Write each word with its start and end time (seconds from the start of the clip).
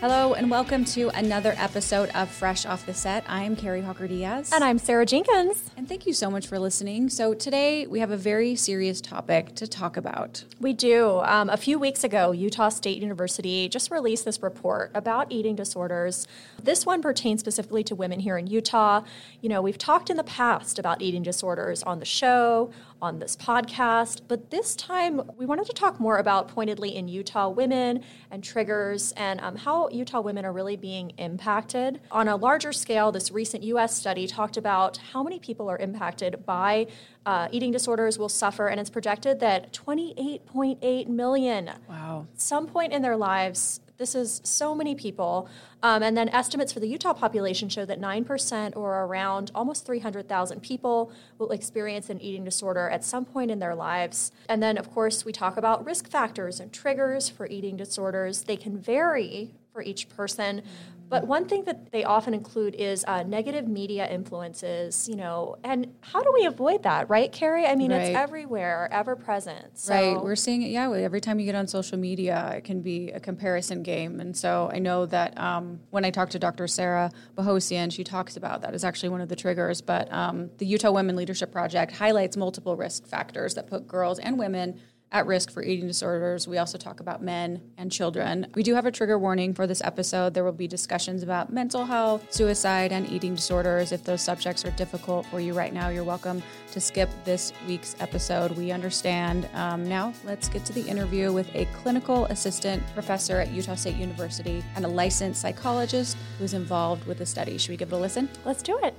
Hello, 0.00 0.32
and 0.32 0.50
welcome 0.50 0.82
to 0.86 1.10
another 1.10 1.52
episode 1.58 2.08
of 2.14 2.30
Fresh 2.30 2.64
Off 2.64 2.86
the 2.86 2.94
Set. 2.94 3.22
I 3.28 3.42
am 3.42 3.54
Kari 3.54 3.82
Hawker 3.82 4.08
Diaz. 4.08 4.50
And 4.50 4.64
I'm 4.64 4.78
Sarah 4.78 5.04
Jenkins. 5.04 5.70
And 5.76 5.86
thank 5.86 6.06
you 6.06 6.14
so 6.14 6.30
much 6.30 6.46
for 6.46 6.58
listening. 6.58 7.10
So, 7.10 7.34
today 7.34 7.86
we 7.86 8.00
have 8.00 8.10
a 8.10 8.16
very 8.16 8.56
serious 8.56 9.02
topic 9.02 9.54
to 9.56 9.66
talk 9.66 9.98
about. 9.98 10.42
We 10.58 10.72
do. 10.72 11.18
Um, 11.18 11.50
a 11.50 11.58
few 11.58 11.78
weeks 11.78 12.02
ago, 12.02 12.32
Utah 12.32 12.70
State 12.70 12.96
University 12.96 13.68
just 13.68 13.90
released 13.90 14.24
this 14.24 14.42
report 14.42 14.90
about 14.94 15.30
eating 15.30 15.54
disorders. 15.54 16.26
This 16.62 16.86
one 16.86 17.02
pertains 17.02 17.40
specifically 17.40 17.84
to 17.84 17.94
women 17.94 18.20
here 18.20 18.38
in 18.38 18.46
Utah. 18.46 19.02
You 19.42 19.50
know, 19.50 19.60
we've 19.60 19.76
talked 19.76 20.08
in 20.08 20.16
the 20.16 20.24
past 20.24 20.78
about 20.78 21.02
eating 21.02 21.22
disorders 21.22 21.82
on 21.82 21.98
the 21.98 22.06
show, 22.06 22.70
on 23.02 23.18
this 23.18 23.36
podcast, 23.36 24.22
but 24.28 24.50
this 24.50 24.74
time 24.74 25.22
we 25.36 25.46
wanted 25.46 25.66
to 25.66 25.72
talk 25.72 25.98
more 25.98 26.18
about 26.18 26.48
pointedly 26.48 26.96
in 26.96 27.08
Utah 27.08 27.48
women 27.48 28.02
and 28.30 28.44
triggers 28.44 29.12
and 29.16 29.40
um, 29.40 29.56
how 29.56 29.88
Utah 29.88 30.20
women 30.20 30.44
are 30.44 30.52
really 30.52 30.76
being 30.76 31.10
impacted. 31.18 32.00
On 32.10 32.28
a 32.28 32.36
larger 32.36 32.72
scale, 32.72 33.10
this 33.12 33.30
recent 33.30 33.62
US 33.64 33.94
study 33.94 34.26
talked 34.26 34.56
about 34.56 34.98
how 35.12 35.22
many 35.22 35.38
people 35.38 35.68
are 35.70 35.78
impacted 35.78 36.44
by 36.44 36.86
uh, 37.26 37.48
eating 37.50 37.70
disorders 37.70 38.18
will 38.18 38.28
suffer, 38.28 38.68
and 38.68 38.80
it's 38.80 38.90
projected 38.90 39.40
that 39.40 39.72
28.8 39.72 41.06
million. 41.08 41.70
Wow. 41.88 42.26
Some 42.34 42.66
point 42.66 42.92
in 42.92 43.02
their 43.02 43.16
lives, 43.16 43.80
this 44.00 44.14
is 44.14 44.40
so 44.44 44.74
many 44.74 44.94
people. 44.94 45.46
Um, 45.82 46.02
and 46.02 46.16
then 46.16 46.30
estimates 46.30 46.72
for 46.72 46.80
the 46.80 46.88
Utah 46.88 47.12
population 47.12 47.68
show 47.68 47.84
that 47.84 48.00
9% 48.00 48.74
or 48.74 49.04
around 49.04 49.50
almost 49.54 49.84
300,000 49.84 50.60
people 50.62 51.12
will 51.38 51.50
experience 51.50 52.08
an 52.08 52.18
eating 52.20 52.42
disorder 52.42 52.88
at 52.88 53.04
some 53.04 53.26
point 53.26 53.50
in 53.50 53.58
their 53.58 53.74
lives. 53.74 54.32
And 54.48 54.62
then, 54.62 54.78
of 54.78 54.90
course, 54.90 55.26
we 55.26 55.32
talk 55.32 55.58
about 55.58 55.84
risk 55.84 56.08
factors 56.08 56.60
and 56.60 56.72
triggers 56.72 57.28
for 57.28 57.46
eating 57.46 57.76
disorders. 57.76 58.44
They 58.44 58.56
can 58.56 58.78
vary 58.78 59.50
for 59.72 59.82
each 59.82 60.08
person. 60.08 60.62
But 61.10 61.26
one 61.26 61.46
thing 61.46 61.64
that 61.64 61.90
they 61.90 62.04
often 62.04 62.34
include 62.34 62.76
is 62.76 63.04
uh, 63.04 63.24
negative 63.24 63.66
media 63.66 64.08
influences, 64.08 65.08
you 65.08 65.16
know, 65.16 65.56
and 65.64 65.92
how 66.02 66.22
do 66.22 66.32
we 66.32 66.46
avoid 66.46 66.84
that, 66.84 67.10
right, 67.10 67.32
Kari? 67.32 67.66
I 67.66 67.74
mean, 67.74 67.90
Right. 67.90 68.02
it's 68.02 68.16
everywhere, 68.16 68.88
ever 68.92 69.16
present. 69.16 69.76
So, 69.76 69.92
Right. 69.92 70.22
We're 70.22 70.36
seeing 70.36 70.62
it, 70.62 70.70
yeah, 70.70 70.88
every 70.92 71.20
time 71.20 71.40
you 71.40 71.46
get 71.46 71.56
on 71.56 71.66
social 71.66 71.98
media, 71.98 72.54
it 72.56 72.62
can 72.62 72.80
be 72.80 73.10
a 73.10 73.18
comparison 73.18 73.82
game. 73.82 74.20
And 74.20 74.36
so 74.36 74.70
I 74.72 74.78
know 74.78 75.04
that 75.06 75.36
um, 75.36 75.80
when 75.90 76.04
I 76.04 76.10
talked 76.10 76.30
to 76.32 76.38
Dr. 76.38 76.68
Sara 76.68 77.10
Boghosian, 77.36 77.92
she 77.92 78.04
talks 78.04 78.36
about 78.36 78.62
that 78.62 78.72
as 78.72 78.84
actually 78.84 79.08
one 79.08 79.20
of 79.20 79.28
the 79.28 79.36
triggers. 79.36 79.82
But 79.82 80.12
um, 80.12 80.50
the 80.58 80.66
Utah 80.66 80.92
Women 80.92 81.16
Leadership 81.16 81.50
Project 81.50 81.90
highlights 81.90 82.36
multiple 82.36 82.76
risk 82.76 83.08
factors 83.08 83.54
that 83.54 83.66
put 83.66 83.88
girls 83.88 84.20
and 84.20 84.38
women 84.38 84.80
at 85.12 85.26
risk 85.26 85.50
for 85.50 85.62
eating 85.62 85.86
disorders. 85.86 86.46
We 86.46 86.58
also 86.58 86.78
talk 86.78 87.00
about 87.00 87.22
men 87.22 87.60
and 87.76 87.90
children. 87.90 88.46
We 88.54 88.62
do 88.62 88.74
have 88.74 88.86
a 88.86 88.92
trigger 88.92 89.18
warning 89.18 89.54
for 89.54 89.66
this 89.66 89.82
episode. 89.82 90.34
There 90.34 90.44
will 90.44 90.52
be 90.52 90.68
discussions 90.68 91.22
about 91.22 91.52
mental 91.52 91.84
health, 91.84 92.32
suicide, 92.32 92.92
and 92.92 93.10
eating 93.10 93.34
disorders. 93.34 93.92
If 93.92 94.04
those 94.04 94.22
subjects 94.22 94.64
are 94.64 94.70
difficult 94.72 95.26
for 95.26 95.40
you 95.40 95.52
right 95.52 95.72
now, 95.72 95.88
you're 95.88 96.04
welcome 96.04 96.42
to 96.72 96.80
skip 96.80 97.10
this 97.24 97.52
week's 97.66 97.96
episode. 98.00 98.52
We 98.52 98.70
understand. 98.70 99.48
Um, 99.54 99.88
now, 99.88 100.14
let's 100.24 100.48
get 100.48 100.64
to 100.66 100.72
the 100.72 100.82
interview 100.82 101.32
with 101.32 101.54
a 101.56 101.66
clinical 101.82 102.26
assistant 102.26 102.82
professor 102.94 103.38
at 103.40 103.50
Utah 103.50 103.74
State 103.74 103.96
University 103.96 104.62
and 104.76 104.84
a 104.84 104.88
licensed 104.88 105.40
psychologist 105.40 106.16
who's 106.38 106.54
involved 106.54 107.06
with 107.06 107.18
the 107.18 107.26
study. 107.26 107.58
Should 107.58 107.70
we 107.70 107.76
give 107.76 107.92
it 107.92 107.96
a 107.96 107.98
listen? 107.98 108.28
let's 108.44 108.62
do 108.62 108.78
it. 108.82 108.94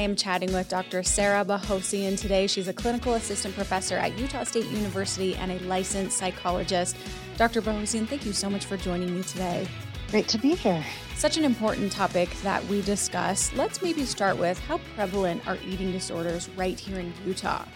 I 0.00 0.04
am 0.04 0.16
chatting 0.16 0.50
with 0.54 0.70
Dr. 0.70 1.02
Sara 1.02 1.44
Boghosian 1.44 2.18
today. 2.18 2.46
She's 2.46 2.68
a 2.68 2.72
clinical 2.72 3.12
assistant 3.12 3.54
professor 3.54 3.98
at 3.98 4.18
Utah 4.18 4.44
State 4.44 4.64
University 4.64 5.36
and 5.36 5.52
a 5.52 5.58
licensed 5.66 6.16
psychologist. 6.16 6.96
Dr. 7.36 7.60
Boghosian, 7.60 8.06
thank 8.06 8.24
you 8.24 8.32
so 8.32 8.48
much 8.48 8.64
for 8.64 8.78
joining 8.78 9.14
me 9.14 9.22
today. 9.22 9.68
Great 10.10 10.26
to 10.28 10.38
be 10.38 10.54
here. 10.54 10.82
Such 11.16 11.36
an 11.36 11.44
important 11.44 11.92
topic 11.92 12.30
that 12.42 12.64
we 12.64 12.80
discuss. 12.80 13.52
Let's 13.52 13.82
maybe 13.82 14.06
start 14.06 14.38
with 14.38 14.58
how 14.60 14.80
prevalent 14.94 15.46
are 15.46 15.58
eating 15.68 15.92
disorders 15.92 16.48
right 16.56 16.80
here 16.80 16.98
in 16.98 17.12
Utah? 17.26 17.66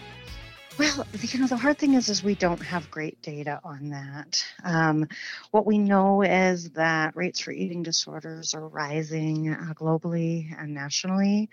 Well, 0.77 1.07
you 1.21 1.39
know, 1.39 1.47
the 1.47 1.55
hard 1.55 1.77
thing 1.77 1.93
is, 1.93 2.09
is 2.09 2.21
we 2.21 2.35
don't 2.35 2.61
have 2.61 2.91
great 2.91 3.21
data 3.21 3.61
on 3.63 3.91
that. 3.91 4.43
Um, 4.61 5.07
what 5.51 5.65
we 5.65 5.77
know 5.77 6.21
is 6.21 6.71
that 6.71 7.15
rates 7.15 7.39
for 7.39 7.51
eating 7.51 7.81
disorders 7.81 8.53
are 8.53 8.67
rising 8.67 9.53
uh, 9.53 9.73
globally 9.73 10.53
and 10.59 10.73
nationally. 10.73 11.49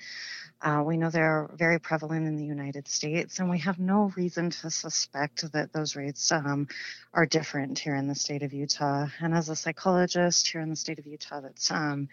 Uh, 0.61 0.83
we 0.85 0.97
know 0.97 1.09
they're 1.09 1.49
very 1.55 1.79
prevalent 1.79 2.27
in 2.27 2.37
the 2.37 2.45
United 2.45 2.89
States, 2.89 3.39
and 3.39 3.49
we 3.49 3.59
have 3.61 3.79
no 3.79 4.13
reason 4.17 4.51
to 4.51 4.71
suspect 4.71 5.53
that 5.53 5.73
those 5.73 5.95
rates 5.95 6.33
um, 6.33 6.67
are 7.15 7.27
different 7.27 7.79
here 7.79 7.95
in 7.95 8.09
the 8.09 8.15
state 8.17 8.43
of 8.43 8.53
Utah. 8.53 9.07
And 9.21 9.35
as 9.35 9.49
a 9.49 9.57
psychologist 9.57 10.49
here 10.49 10.61
in 10.61 10.71
the 10.71 10.77
state 10.77 10.99
of 10.99 11.07
Utah, 11.07 11.41
that's 11.41 11.71
um, 11.71 12.09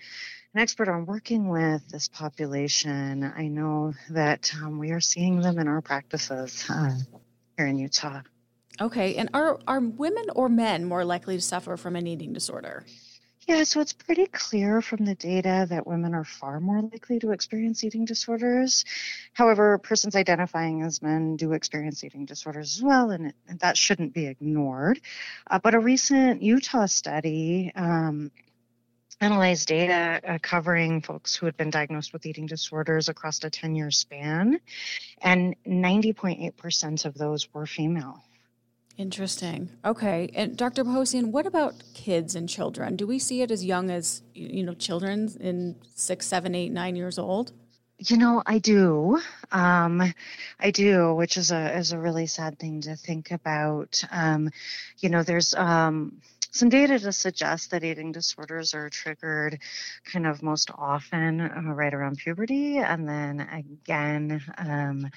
an 0.54 0.62
expert 0.62 0.88
on 0.88 1.06
working 1.06 1.50
with 1.50 1.88
this 1.90 2.08
population, 2.08 3.24
I 3.24 3.48
know 3.48 3.94
that 4.10 4.52
um, 4.56 4.80
we 4.80 4.92
are 4.92 5.00
seeing 5.00 5.42
them 5.42 5.60
in 5.60 5.68
our 5.68 5.82
practices 5.82 6.66
uh, 6.70 6.96
here 7.56 7.68
in 7.68 7.78
Utah. 7.78 8.22
Okay, 8.82 9.16
and 9.16 9.30
are, 9.34 9.60
are 9.68 9.80
women 9.80 10.26
or 10.36 10.50
men 10.50 10.86
more 10.86 11.06
likely 11.06 11.36
to 11.36 11.42
suffer 11.42 11.78
from 11.78 11.96
an 11.96 12.08
eating 12.08 12.34
disorder? 12.34 12.86
Yeah, 13.48 13.64
so 13.64 13.80
it's 13.80 13.94
pretty 13.94 14.28
clear 14.28 14.82
from 14.82 15.06
the 15.06 15.16
data 15.16 15.68
that 15.70 15.86
women 15.86 16.14
are 16.14 16.24
far 16.24 16.60
more 16.60 16.82
likely 16.82 17.20
to 17.20 17.32
experience 17.32 17.84
eating 17.84 18.06
disorders. 18.06 18.86
However, 19.34 19.78
persons 19.80 20.16
identifying 20.16 20.82
as 20.82 21.02
men 21.02 21.36
do 21.36 21.54
experience 21.54 22.04
eating 22.04 22.26
disorders 22.26 22.78
as 22.78 22.84
well, 22.84 23.12
and, 23.12 23.28
it, 23.28 23.36
and 23.48 23.60
that 23.60 23.78
shouldn't 23.78 24.14
be 24.14 24.28
ignored. 24.28 25.02
Uh, 25.50 25.60
but 25.60 25.74
a 25.76 25.80
recent 25.80 26.42
Utah 26.42 26.86
study 26.86 27.72
um, 27.76 28.32
analyzed 29.22 29.68
data 29.68 30.22
uh, 30.28 30.38
covering 30.42 31.02
folks 31.02 31.36
who 31.36 31.46
had 31.46 31.58
been 31.58 31.70
diagnosed 31.70 32.14
with 32.14 32.26
eating 32.26 32.46
disorders 32.46 33.10
across 33.10 33.44
a 33.44 33.50
10 33.50 33.76
year 33.76 33.92
span, 33.92 34.60
and 35.22 35.56
90.8% 35.66 37.06
of 37.06 37.16
those 37.16 37.54
were 37.54 37.66
female. 37.66 38.24
Interesting. 38.98 39.70
Okay. 39.86 40.30
And 40.36 40.58
Dr. 40.58 40.84
Boghosian, 40.84 41.32
what 41.32 41.46
about 41.46 41.74
kids 41.94 42.36
and 42.36 42.50
children? 42.50 42.98
Do 42.98 43.08
we 43.08 43.18
see 43.18 43.42
it 43.42 43.50
as 43.50 43.64
young 43.64 43.90
as, 43.90 44.22
you 44.34 44.62
know, 44.62 44.74
children 44.74 45.32
in 45.40 45.78
six, 45.96 46.28
seven, 46.28 46.54
eight, 46.54 46.74
nine 46.74 46.98
years 46.98 47.18
old? 47.18 47.54
You 47.98 48.18
know, 48.18 48.44
I 48.46 48.60
do. 48.60 49.20
Um, 49.54 50.14
I 50.60 50.72
do, 50.72 51.14
which 51.16 51.38
is 51.38 51.52
a 51.52 51.78
is 51.78 51.92
a 51.92 52.00
really 52.00 52.28
sad 52.28 52.58
thing 52.58 52.82
to 52.82 52.96
think 52.96 53.32
about. 53.32 54.02
Um, 54.10 54.52
you 55.00 55.10
know, 55.10 55.24
there's 55.24 55.54
um, 55.54 56.22
some 56.52 56.70
data 56.70 57.00
to 57.00 57.12
suggest 57.12 57.72
that 57.72 57.84
eating 57.84 58.12
disorders 58.12 58.74
are 58.74 58.90
triggered 58.90 59.60
kind 60.06 60.26
of 60.26 60.42
most 60.42 60.72
often 60.76 61.42
uh, 61.42 61.62
right 61.74 61.94
around 61.94 62.18
puberty, 62.18 62.78
and 62.78 63.08
then 63.08 63.40
again 63.42 64.42
um, 64.58 65.10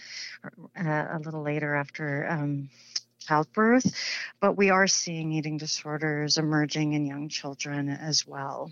a, 0.76 1.16
a 1.16 1.20
little 1.24 1.42
later 1.42 1.74
after. 1.74 2.28
Um, 2.28 2.68
childbirth 3.24 3.94
but 4.40 4.56
we 4.56 4.70
are 4.70 4.88
seeing 4.88 5.30
eating 5.30 5.56
disorders 5.56 6.38
emerging 6.38 6.94
in 6.94 7.06
young 7.06 7.28
children 7.28 7.88
as 7.88 8.26
well 8.26 8.68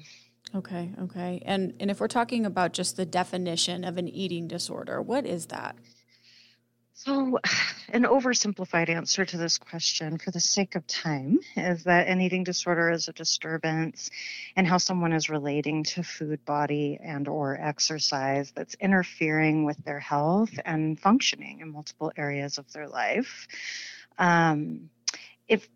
Okay, 0.54 0.90
okay. 1.02 1.42
And 1.44 1.74
and 1.78 1.90
if 1.90 2.00
we're 2.00 2.08
talking 2.08 2.44
about 2.44 2.72
just 2.72 2.96
the 2.96 3.06
definition 3.06 3.84
of 3.84 3.98
an 3.98 4.08
eating 4.08 4.48
disorder, 4.48 5.00
what 5.00 5.24
is 5.24 5.46
that? 5.46 5.76
So, 7.02 7.38
an 7.88 8.02
oversimplified 8.02 8.90
answer 8.90 9.24
to 9.24 9.38
this 9.38 9.56
question, 9.56 10.18
for 10.18 10.30
the 10.30 10.40
sake 10.40 10.74
of 10.74 10.86
time, 10.86 11.38
is 11.56 11.84
that 11.84 12.08
an 12.08 12.20
eating 12.20 12.44
disorder 12.44 12.90
is 12.90 13.08
a 13.08 13.14
disturbance 13.14 14.10
in 14.54 14.66
how 14.66 14.76
someone 14.76 15.14
is 15.14 15.30
relating 15.30 15.84
to 15.84 16.02
food, 16.02 16.44
body, 16.44 16.98
and/or 17.02 17.58
exercise 17.58 18.52
that's 18.54 18.74
interfering 18.74 19.64
with 19.64 19.82
their 19.82 19.98
health 19.98 20.50
and 20.66 21.00
functioning 21.00 21.60
in 21.60 21.72
multiple 21.72 22.12
areas 22.18 22.58
of 22.58 22.70
their 22.74 22.86
life. 22.86 23.48
Um, 24.18 24.90
if 25.48 25.66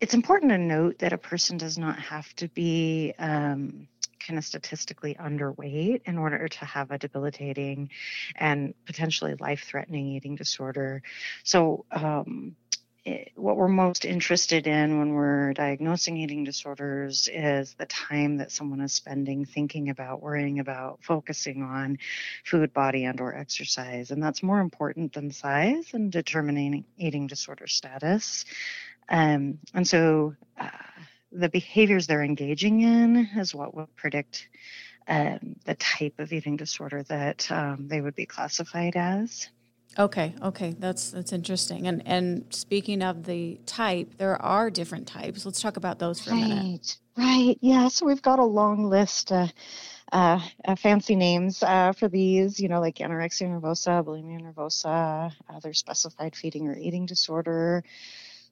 it's 0.00 0.14
important 0.14 0.52
to 0.52 0.58
note 0.58 1.00
that 1.00 1.12
a 1.12 1.18
person 1.18 1.58
does 1.58 1.78
not 1.78 1.98
have 1.98 2.32
to 2.36 2.46
be 2.46 3.12
um, 3.18 3.88
kind 4.20 4.38
of 4.38 4.44
statistically 4.44 5.14
underweight 5.14 6.02
in 6.04 6.18
order 6.18 6.48
to 6.48 6.64
have 6.64 6.90
a 6.90 6.98
debilitating 6.98 7.90
and 8.36 8.74
potentially 8.86 9.34
life 9.40 9.64
threatening 9.66 10.08
eating 10.08 10.36
disorder. 10.36 11.02
So, 11.42 11.84
um, 11.90 12.56
it, 13.04 13.32
what 13.34 13.56
we're 13.56 13.68
most 13.68 14.04
interested 14.04 14.66
in 14.66 14.98
when 14.98 15.14
we're 15.14 15.54
diagnosing 15.54 16.18
eating 16.18 16.44
disorders 16.44 17.28
is 17.32 17.74
the 17.74 17.86
time 17.86 18.36
that 18.38 18.52
someone 18.52 18.80
is 18.80 18.92
spending 18.92 19.46
thinking 19.46 19.88
about 19.88 20.22
worrying 20.22 20.58
about 20.58 20.98
focusing 21.02 21.62
on 21.62 21.98
food 22.44 22.74
body 22.74 23.04
and 23.04 23.20
or 23.20 23.34
exercise 23.34 24.10
and 24.10 24.22
that's 24.22 24.42
more 24.42 24.60
important 24.60 25.14
than 25.14 25.30
size 25.30 25.94
in 25.94 26.10
determining 26.10 26.84
eating 26.98 27.26
disorder 27.26 27.66
status 27.66 28.44
um, 29.08 29.58
and 29.72 29.88
so 29.88 30.34
uh, 30.58 30.68
the 31.32 31.48
behaviors 31.48 32.06
they're 32.06 32.22
engaging 32.22 32.80
in 32.80 33.28
is 33.36 33.54
what 33.54 33.74
will 33.74 33.88
predict 33.96 34.48
um, 35.08 35.56
the 35.64 35.74
type 35.74 36.14
of 36.18 36.32
eating 36.32 36.56
disorder 36.56 37.02
that 37.04 37.50
um, 37.50 37.88
they 37.88 38.00
would 38.00 38.14
be 38.14 38.26
classified 38.26 38.96
as. 38.96 39.48
Okay, 39.98 40.34
okay, 40.40 40.74
that's 40.78 41.10
that's 41.10 41.32
interesting. 41.32 41.88
And 41.88 42.06
and 42.06 42.44
speaking 42.50 43.02
of 43.02 43.24
the 43.24 43.58
type, 43.66 44.16
there 44.18 44.40
are 44.40 44.70
different 44.70 45.08
types. 45.08 45.44
Let's 45.44 45.60
talk 45.60 45.76
about 45.76 45.98
those 45.98 46.20
for 46.20 46.30
right, 46.30 46.44
a 46.44 46.48
minute. 46.48 46.98
Right, 47.16 47.56
yeah. 47.60 47.88
So 47.88 48.06
we've 48.06 48.22
got 48.22 48.38
a 48.38 48.44
long 48.44 48.84
list. 48.84 49.32
Uh, 49.32 49.48
uh, 50.12 50.40
uh, 50.64 50.74
fancy 50.74 51.14
names 51.14 51.62
uh, 51.62 51.92
for 51.92 52.08
these, 52.08 52.58
you 52.58 52.68
know, 52.68 52.80
like 52.80 52.96
anorexia 52.96 53.46
nervosa, 53.48 54.02
bulimia 54.04 54.40
nervosa, 54.40 55.32
other 55.48 55.72
specified 55.72 56.34
feeding 56.34 56.66
or 56.66 56.76
eating 56.76 57.06
disorder, 57.06 57.84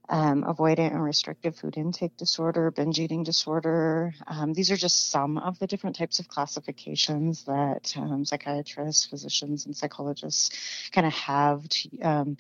um, 0.09 0.43
avoidant 0.45 0.93
and 0.93 1.03
restrictive 1.03 1.57
food 1.57 1.77
intake 1.77 2.17
disorder, 2.17 2.71
binge 2.71 2.99
eating 2.99 3.23
disorder. 3.23 4.15
Um, 4.27 4.55
these 4.55 4.71
are 4.71 4.77
just 4.77 5.11
some 5.11 5.39
of 5.39 5.59
the 5.59 5.67
different 5.67 5.97
types 5.97 6.19
of 6.19 6.29
classifications 6.29 7.45
that 7.45 7.93
um, 7.97 8.25
psychiatrists, 8.25 9.07
physicians, 9.07 9.67
and 9.67 9.77
psychologists 9.77 10.91
kind 10.93 11.07
of 11.07 11.13
have 11.13 11.69
to, 11.69 12.01
um, 12.01 12.37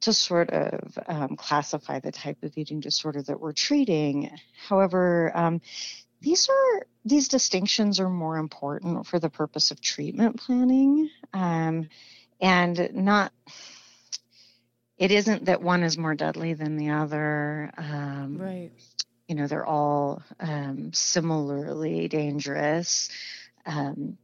to 0.00 0.12
sort 0.12 0.50
of 0.50 0.98
um, 1.06 1.36
classify 1.36 2.00
the 2.00 2.12
type 2.12 2.42
of 2.42 2.56
eating 2.56 2.80
disorder 2.80 3.22
that 3.22 3.40
we're 3.40 3.52
treating. 3.52 4.30
However, 4.68 5.30
um, 5.34 5.60
these 6.20 6.48
are 6.48 6.86
these 7.04 7.28
distinctions 7.28 8.00
are 8.00 8.08
more 8.08 8.38
important 8.38 9.06
for 9.06 9.18
the 9.18 9.28
purpose 9.28 9.70
of 9.70 9.80
treatment 9.82 10.40
planning 10.40 11.10
and 12.40 12.90
not 12.94 13.32
it 15.04 15.10
isn't 15.10 15.44
that 15.44 15.60
one 15.60 15.82
is 15.82 15.98
more 15.98 16.14
deadly 16.14 16.54
than 16.54 16.78
the 16.78 16.88
other 16.88 17.70
um, 17.76 18.38
right. 18.38 18.70
you 19.28 19.34
know 19.34 19.46
they're 19.46 19.66
all 19.66 20.22
um, 20.40 20.94
similarly 20.94 22.08
dangerous. 22.08 23.10
Um, 23.66 24.16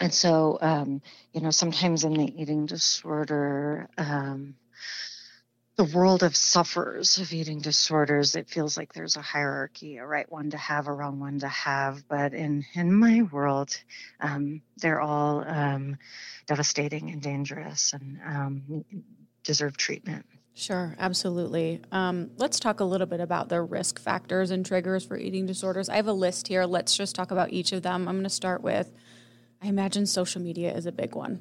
and 0.00 0.12
so 0.12 0.58
um, 0.60 1.00
you 1.32 1.40
know 1.40 1.52
sometimes 1.52 2.02
in 2.02 2.14
the 2.14 2.42
eating 2.42 2.66
disorder 2.66 3.88
um, 3.96 4.56
the 5.76 5.96
world 5.96 6.24
of 6.24 6.34
sufferers 6.34 7.18
of 7.18 7.32
eating 7.32 7.60
disorders, 7.60 8.34
it 8.34 8.50
feels 8.50 8.76
like 8.76 8.92
there's 8.92 9.16
a 9.16 9.22
hierarchy, 9.22 9.96
a 9.96 10.04
right 10.04 10.30
one 10.30 10.50
to 10.50 10.58
have, 10.58 10.88
a 10.88 10.92
wrong 10.92 11.20
one 11.20 11.38
to 11.38 11.48
have. 11.48 12.06
But 12.06 12.34
in, 12.34 12.66
in 12.74 12.92
my 12.92 13.22
world, 13.22 13.70
um, 14.20 14.60
they're 14.76 15.00
all 15.00 15.42
um, 15.46 15.96
devastating 16.46 17.10
and 17.10 17.22
dangerous. 17.22 17.94
And 17.94 18.18
um, 18.26 18.84
deserve 19.44 19.76
treatment. 19.76 20.26
Sure, 20.54 20.94
absolutely. 20.98 21.80
Um, 21.92 22.30
let's 22.36 22.60
talk 22.60 22.80
a 22.80 22.84
little 22.84 23.06
bit 23.06 23.20
about 23.20 23.48
the 23.48 23.62
risk 23.62 23.98
factors 23.98 24.50
and 24.50 24.66
triggers 24.66 25.04
for 25.04 25.16
eating 25.16 25.46
disorders. 25.46 25.88
I 25.88 25.96
have 25.96 26.08
a 26.08 26.12
list 26.12 26.48
here. 26.48 26.64
Let's 26.64 26.96
just 26.96 27.14
talk 27.14 27.30
about 27.30 27.52
each 27.52 27.72
of 27.72 27.82
them. 27.82 28.08
I'm 28.08 28.16
going 28.16 28.24
to 28.24 28.30
start 28.30 28.62
with 28.62 28.90
I 29.62 29.66
imagine 29.66 30.06
social 30.06 30.40
media 30.40 30.74
is 30.74 30.86
a 30.86 30.92
big 30.92 31.14
one. 31.14 31.40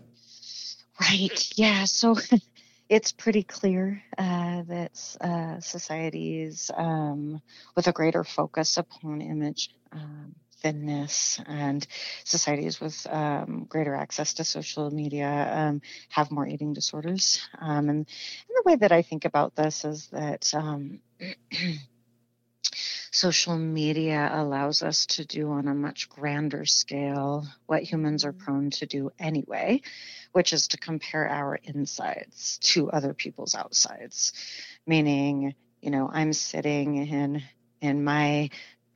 Right. 0.99 1.49
Yeah. 1.55 1.85
So 1.85 2.17
it's 2.89 3.11
pretty 3.11 3.43
clear 3.43 4.03
uh, 4.17 4.63
that 4.63 5.17
uh, 5.21 5.59
societies 5.61 6.69
um, 6.75 7.41
with 7.75 7.87
a 7.87 7.93
greater 7.93 8.23
focus 8.23 8.77
upon 8.77 9.21
image 9.21 9.69
um, 9.93 10.35
thinness 10.61 11.39
and 11.47 11.85
societies 12.23 12.79
with 12.79 13.07
um, 13.09 13.65
greater 13.67 13.95
access 13.95 14.35
to 14.35 14.43
social 14.43 14.91
media 14.91 15.51
um, 15.53 15.81
have 16.09 16.31
more 16.31 16.47
eating 16.47 16.73
disorders. 16.73 17.41
Um, 17.59 17.89
and, 17.89 17.89
and, 17.89 18.05
the 18.07 18.63
way 18.65 18.75
that 18.75 18.91
I 18.91 19.01
think 19.01 19.25
about 19.25 19.55
this 19.55 19.85
is 19.85 20.07
that 20.07 20.53
um, 20.53 20.99
social 23.11 23.57
media 23.57 24.29
allows 24.33 24.83
us 24.83 25.05
to 25.05 25.25
do 25.25 25.51
on 25.51 25.67
a 25.67 25.73
much 25.73 26.09
grander 26.09 26.65
scale 26.65 27.45
what 27.65 27.83
humans 27.83 28.25
are 28.25 28.33
mm-hmm. 28.33 28.43
prone 28.45 28.69
to 28.71 28.85
do 28.85 29.11
anyway, 29.19 29.81
which 30.31 30.53
is 30.53 30.67
to 30.69 30.77
compare 30.77 31.27
our 31.27 31.55
insides 31.63 32.59
to 32.59 32.91
other 32.91 33.13
people's 33.13 33.55
outsides. 33.55 34.33
Meaning, 34.85 35.55
you 35.81 35.91
know, 35.91 36.09
I'm 36.11 36.33
sitting 36.33 36.95
in 36.95 37.43
in 37.81 38.03
my 38.03 38.49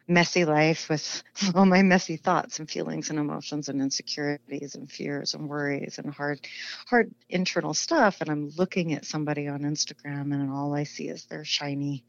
messy 0.07 0.45
life 0.45 0.89
with 0.89 1.23
all 1.55 1.65
my 1.65 1.81
messy 1.81 2.17
thoughts 2.17 2.59
and 2.59 2.69
feelings 2.69 3.09
and 3.09 3.19
emotions 3.19 3.69
and 3.69 3.81
insecurities 3.81 4.75
and 4.75 4.91
fears 4.91 5.33
and 5.33 5.47
worries 5.49 5.97
and 5.97 6.13
hard 6.13 6.39
hard 6.87 7.13
internal 7.29 7.73
stuff. 7.73 8.21
And 8.21 8.29
i'm 8.29 8.51
looking 8.57 8.93
at 8.93 9.05
somebody 9.05 9.47
on 9.47 9.61
instagram 9.61 10.33
and 10.33 10.51
all 10.51 10.73
i 10.73 10.83
see 10.83 11.07
is 11.09 11.25
their 11.25 11.45
shiny 11.45 12.03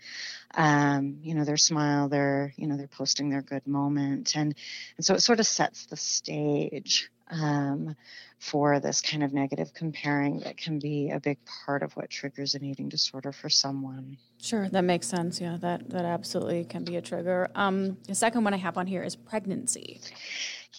um, 0.55 1.19
you 1.23 1.35
know 1.35 1.45
their 1.45 1.57
smile 1.57 2.09
their 2.09 2.53
you 2.57 2.67
know 2.67 2.77
they're 2.77 2.87
posting 2.87 3.31
their 3.31 3.43
good 3.43 3.67
moment. 3.67 4.37
And 4.37 4.55
and 4.97 5.07
so 5.07 5.15
it 5.15 5.21
sort 5.21 5.41
of 5.41 5.47
sets 5.47 5.87
the 5.87 5.97
stage 5.97 7.11
um, 7.31 7.97
for 8.39 8.81
this 8.81 9.01
kind 9.01 9.23
of 9.23 9.33
negative 9.33 9.73
comparing 9.73 10.41
that 10.41 10.57
can 10.57 10.79
be 10.79 11.11
a 11.11 11.21
big 11.21 11.39
part 11.65 11.83
of 11.83 11.93
what 11.97 12.11
triggers 12.11 12.55
an 12.55 12.65
eating 12.65 12.89
disorder 12.89 13.33
for 13.33 13.49
someone. 13.49 14.19
Sure, 14.41 14.69
that 14.69 14.83
makes 14.83 15.07
sense. 15.07 15.41
Yeah, 15.41 15.57
that 15.61 15.89
that 15.91 16.05
absolutely 16.05 16.65
can 16.65 16.85
be 16.85 16.97
a 16.97 17.03
trigger. 17.03 17.51
Um, 17.55 17.97
the 18.07 18.15
second 18.15 18.45
one 18.45 18.53
I 18.53 18.59
have 18.59 18.77
on 18.77 18.87
here 18.87 19.03
is 19.03 19.17
pregnancy. 19.17 20.01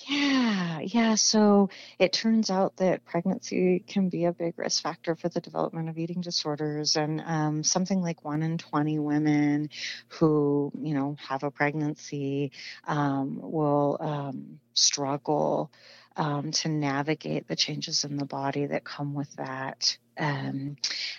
Yeah, 0.07 0.81
yeah. 0.81 1.15
So 1.15 1.69
it 1.97 2.13
turns 2.13 2.51
out 2.51 2.77
that 2.77 3.05
pregnancy 3.05 3.79
can 3.87 4.09
be 4.09 4.25
a 4.25 4.33
big 4.33 4.53
risk 4.57 4.83
factor 4.83 5.15
for 5.15 5.29
the 5.29 5.39
development 5.39 5.89
of 5.89 5.97
eating 5.97 6.21
disorders, 6.21 6.95
and 6.95 7.23
um, 7.25 7.63
something 7.63 8.01
like 8.01 8.23
one 8.23 8.43
in 8.43 8.59
twenty 8.59 8.99
women 8.99 9.69
who, 10.09 10.71
you 10.79 10.93
know, 10.93 11.15
have 11.27 11.43
a 11.43 11.49
pregnancy 11.49 12.51
um, 12.85 13.39
will 13.41 13.97
um, 13.99 14.59
struggle 14.73 15.71
um, 16.17 16.51
to 16.51 16.69
navigate 16.69 17.47
the 17.47 17.55
changes 17.55 18.03
in 18.03 18.17
the 18.17 18.25
body 18.25 18.65
that 18.67 18.83
come 18.83 19.13
with 19.13 19.33
that. 19.35 19.97
Um, 20.17 20.77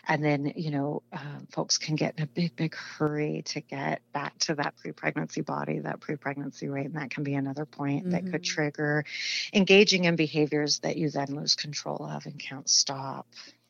and 0.08 0.24
then, 0.24 0.54
you 0.56 0.70
know, 0.70 1.02
uh, 1.12 1.40
folks 1.50 1.76
can 1.76 1.96
get 1.96 2.14
in 2.16 2.24
a 2.24 2.26
big, 2.26 2.56
big 2.56 2.74
hurry 2.74 3.42
to 3.46 3.60
get 3.60 4.00
back 4.12 4.38
to 4.40 4.54
that 4.54 4.76
pre 4.76 4.92
pregnancy 4.92 5.42
body, 5.42 5.80
that 5.80 6.00
pre 6.00 6.16
pregnancy 6.16 6.70
weight. 6.70 6.86
And 6.86 6.94
that 6.94 7.10
can 7.10 7.22
be 7.22 7.34
another 7.34 7.66
point 7.66 8.04
mm-hmm. 8.04 8.10
that 8.12 8.22
could 8.24 8.42
mm-hmm. 8.42 8.54
trigger 8.54 9.04
engaging 9.52 10.04
in 10.04 10.16
behaviors 10.16 10.78
that 10.78 10.96
you 10.96 11.10
then 11.10 11.34
lose 11.34 11.54
control 11.54 12.02
of 12.04 12.24
and 12.24 12.38
can't 12.38 12.68
stop. 12.68 13.26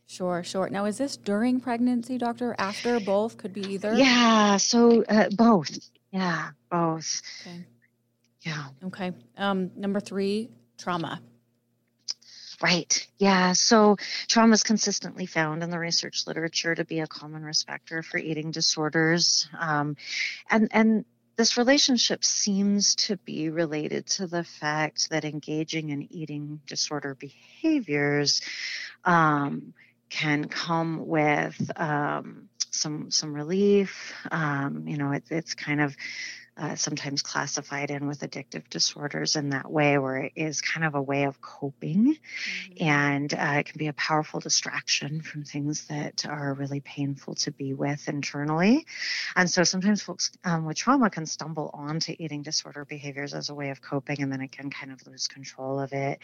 Sure, 0.08 0.44
sure. 0.44 0.68
Now, 0.68 0.84
is 0.84 0.98
this 0.98 1.16
during 1.16 1.58
pregnancy, 1.58 2.16
doctor? 2.16 2.54
After 2.58 3.00
both? 3.00 3.36
Could 3.36 3.52
be 3.52 3.62
either? 3.62 3.94
Yeah, 3.94 4.56
so 4.58 5.02
uh, 5.02 5.28
both. 5.30 5.76
Yeah, 6.12 6.50
both. 6.70 7.22
Okay. 7.40 7.64
Yeah. 8.42 8.66
Okay. 8.84 9.12
Um, 9.36 9.72
number 9.74 9.98
three, 9.98 10.50
trauma. 10.78 11.20
Right. 12.62 13.06
Yeah. 13.18 13.52
So 13.52 13.96
trauma 14.28 14.54
is 14.54 14.62
consistently 14.62 15.26
found 15.26 15.62
in 15.62 15.70
the 15.70 15.78
research 15.78 16.26
literature 16.26 16.74
to 16.74 16.84
be 16.84 17.00
a 17.00 17.06
common 17.06 17.44
risk 17.44 17.66
factor 17.66 18.02
for 18.02 18.16
eating 18.16 18.50
disorders, 18.50 19.46
um, 19.58 19.96
and 20.50 20.68
and 20.70 21.04
this 21.36 21.58
relationship 21.58 22.24
seems 22.24 22.94
to 22.94 23.18
be 23.18 23.50
related 23.50 24.06
to 24.06 24.26
the 24.26 24.42
fact 24.42 25.10
that 25.10 25.26
engaging 25.26 25.90
in 25.90 26.10
eating 26.10 26.60
disorder 26.66 27.14
behaviors 27.14 28.40
um, 29.04 29.74
can 30.08 30.46
come 30.46 31.06
with 31.06 31.70
um, 31.76 32.48
some 32.70 33.10
some 33.10 33.34
relief. 33.34 34.14
Um, 34.30 34.88
you 34.88 34.96
know, 34.96 35.12
it, 35.12 35.24
it's 35.30 35.54
kind 35.54 35.82
of 35.82 35.94
uh, 36.56 36.74
sometimes 36.74 37.22
classified 37.22 37.90
in 37.90 38.06
with 38.06 38.20
addictive 38.20 38.68
disorders 38.70 39.36
in 39.36 39.50
that 39.50 39.70
way, 39.70 39.98
where 39.98 40.16
it 40.16 40.32
is 40.36 40.60
kind 40.60 40.86
of 40.86 40.94
a 40.94 41.02
way 41.02 41.24
of 41.24 41.40
coping. 41.40 42.16
Mm-hmm. 42.16 42.84
And 42.84 43.34
uh, 43.34 43.56
it 43.58 43.66
can 43.66 43.78
be 43.78 43.88
a 43.88 43.92
powerful 43.92 44.40
distraction 44.40 45.20
from 45.20 45.44
things 45.44 45.86
that 45.88 46.24
are 46.26 46.54
really 46.54 46.80
painful 46.80 47.34
to 47.36 47.50
be 47.50 47.74
with 47.74 48.08
internally. 48.08 48.86
And 49.34 49.50
so 49.50 49.64
sometimes 49.64 50.02
folks 50.02 50.32
um, 50.44 50.64
with 50.64 50.76
trauma 50.76 51.10
can 51.10 51.26
stumble 51.26 51.70
onto 51.74 52.14
eating 52.18 52.42
disorder 52.42 52.84
behaviors 52.84 53.34
as 53.34 53.50
a 53.50 53.54
way 53.54 53.70
of 53.70 53.82
coping, 53.82 54.22
and 54.22 54.32
then 54.32 54.40
it 54.40 54.52
can 54.52 54.70
kind 54.70 54.92
of 54.92 55.06
lose 55.06 55.28
control 55.28 55.78
of 55.80 55.92
it. 55.92 56.20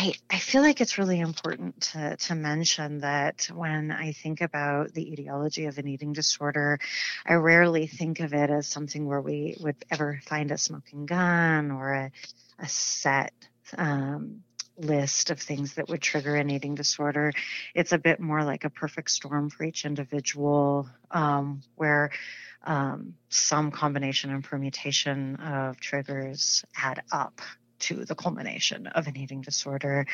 I, 0.00 0.12
I 0.30 0.38
feel 0.38 0.62
like 0.62 0.80
it's 0.80 0.96
really 0.96 1.18
important 1.18 1.80
to, 1.92 2.16
to 2.16 2.36
mention 2.36 3.00
that 3.00 3.48
when 3.52 3.90
I 3.90 4.12
think 4.12 4.40
about 4.40 4.94
the 4.94 5.12
etiology 5.12 5.64
of 5.64 5.76
an 5.78 5.88
eating 5.88 6.12
disorder, 6.12 6.78
I 7.26 7.34
rarely 7.34 7.88
think 7.88 8.20
of 8.20 8.32
it 8.32 8.48
as 8.48 8.68
something 8.68 9.06
where 9.06 9.20
we 9.20 9.56
would 9.58 9.74
ever 9.90 10.20
find 10.24 10.52
a 10.52 10.58
smoking 10.58 11.04
gun 11.04 11.72
or 11.72 11.94
a, 11.94 12.12
a 12.60 12.68
set 12.68 13.32
um, 13.76 14.44
list 14.76 15.30
of 15.30 15.40
things 15.40 15.74
that 15.74 15.88
would 15.88 16.00
trigger 16.00 16.36
an 16.36 16.48
eating 16.48 16.76
disorder. 16.76 17.32
It's 17.74 17.90
a 17.90 17.98
bit 17.98 18.20
more 18.20 18.44
like 18.44 18.62
a 18.62 18.70
perfect 18.70 19.10
storm 19.10 19.50
for 19.50 19.64
each 19.64 19.84
individual, 19.84 20.88
um, 21.10 21.62
where 21.74 22.10
um, 22.62 23.14
some 23.30 23.72
combination 23.72 24.30
and 24.30 24.44
permutation 24.44 25.34
of 25.36 25.80
triggers 25.80 26.64
add 26.76 27.02
up 27.10 27.40
to 27.78 28.04
the 28.04 28.14
culmination 28.14 28.86
of 28.88 29.06
an 29.06 29.16
eating 29.16 29.40
disorder 29.40 30.06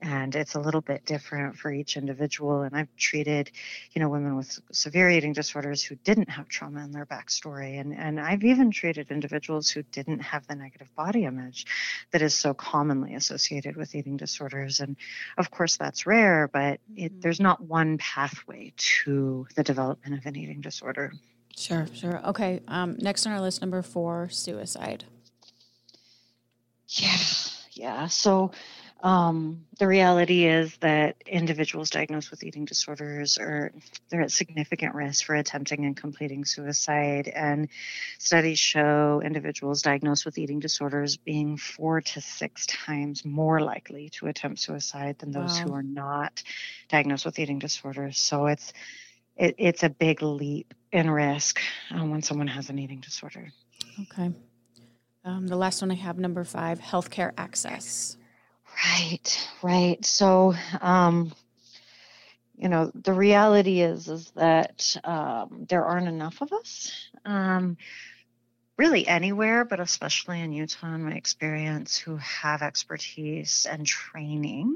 and 0.00 0.34
it's 0.34 0.54
a 0.54 0.60
little 0.60 0.80
bit 0.80 1.04
different 1.04 1.56
for 1.56 1.72
each 1.72 1.96
individual 1.96 2.62
and 2.62 2.76
i've 2.76 2.94
treated 2.96 3.50
you 3.92 4.00
know 4.00 4.08
women 4.08 4.36
with 4.36 4.58
severe 4.72 5.08
eating 5.10 5.32
disorders 5.32 5.82
who 5.82 5.94
didn't 5.96 6.28
have 6.28 6.48
trauma 6.48 6.82
in 6.82 6.92
their 6.92 7.06
backstory 7.06 7.80
and 7.80 7.94
and 7.94 8.20
i've 8.20 8.44
even 8.44 8.70
treated 8.70 9.10
individuals 9.10 9.70
who 9.70 9.82
didn't 9.82 10.20
have 10.20 10.46
the 10.46 10.54
negative 10.54 10.88
body 10.94 11.24
image 11.24 11.66
that 12.10 12.22
is 12.22 12.34
so 12.34 12.54
commonly 12.54 13.14
associated 13.14 13.76
with 13.76 13.94
eating 13.94 14.16
disorders 14.16 14.80
and 14.80 14.96
of 15.38 15.50
course 15.50 15.76
that's 15.76 16.06
rare 16.06 16.48
but 16.52 16.80
it, 16.96 17.12
mm-hmm. 17.12 17.20
there's 17.20 17.40
not 17.40 17.60
one 17.60 17.98
pathway 17.98 18.72
to 18.76 19.46
the 19.54 19.62
development 19.62 20.18
of 20.18 20.26
an 20.26 20.36
eating 20.36 20.60
disorder 20.60 21.12
Sure, 21.56 21.86
sure. 21.94 22.20
Okay. 22.26 22.62
Um, 22.66 22.96
next 22.98 23.26
on 23.26 23.32
our 23.32 23.40
list, 23.40 23.60
number 23.60 23.80
four, 23.80 24.28
suicide. 24.28 25.04
Yeah, 26.94 27.18
yeah. 27.72 28.06
So 28.06 28.52
um, 29.04 29.66
the 29.78 29.86
reality 29.86 30.46
is 30.46 30.74
that 30.78 31.16
individuals 31.26 31.90
diagnosed 31.90 32.30
with 32.30 32.42
eating 32.42 32.64
disorders 32.64 33.36
are 33.36 33.70
they're 34.08 34.22
at 34.22 34.30
significant 34.30 34.94
risk 34.94 35.26
for 35.26 35.34
attempting 35.34 35.84
and 35.84 35.94
completing 35.94 36.46
suicide. 36.46 37.28
And 37.28 37.68
studies 38.18 38.58
show 38.58 39.20
individuals 39.22 39.82
diagnosed 39.82 40.24
with 40.24 40.38
eating 40.38 40.58
disorders 40.58 41.18
being 41.18 41.58
four 41.58 42.00
to 42.00 42.20
six 42.22 42.66
times 42.66 43.26
more 43.26 43.60
likely 43.60 44.08
to 44.14 44.28
attempt 44.28 44.60
suicide 44.60 45.18
than 45.18 45.32
those 45.32 45.58
wow. 45.58 45.64
who 45.64 45.74
are 45.74 45.82
not 45.82 46.42
diagnosed 46.88 47.26
with 47.26 47.38
eating 47.38 47.58
disorders. 47.58 48.18
So 48.18 48.46
it's 48.46 48.72
it, 49.36 49.56
it's 49.58 49.82
a 49.82 49.90
big 49.90 50.22
leap 50.22 50.72
in 50.92 51.10
risk 51.10 51.60
um, 51.90 52.10
when 52.10 52.22
someone 52.22 52.46
has 52.46 52.70
an 52.70 52.78
eating 52.78 53.00
disorder. 53.00 53.52
Okay. 54.00 54.32
Um, 55.24 55.46
the 55.46 55.56
last 55.56 55.80
one 55.80 55.90
I 55.90 55.94
have, 55.94 56.18
number 56.18 56.44
five, 56.44 56.80
healthcare 56.80 57.32
access. 57.38 58.16
Right, 58.84 59.48
right. 59.62 60.04
So, 60.04 60.54
um, 60.80 61.32
you 62.56 62.68
know, 62.68 62.90
the 62.94 63.12
reality 63.14 63.80
is 63.80 64.08
is 64.08 64.30
that 64.32 64.96
um, 65.04 65.66
there 65.68 65.84
aren't 65.84 66.08
enough 66.08 66.42
of 66.42 66.52
us, 66.52 66.92
um, 67.24 67.76
really 68.76 69.06
anywhere, 69.06 69.64
but 69.64 69.80
especially 69.80 70.40
in 70.40 70.52
Utah, 70.52 70.94
in 70.94 71.04
my 71.04 71.12
experience, 71.12 71.96
who 71.96 72.16
have 72.16 72.62
expertise 72.62 73.66
and 73.70 73.86
training 73.86 74.74